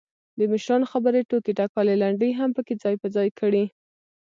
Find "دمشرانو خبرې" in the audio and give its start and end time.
0.39-1.27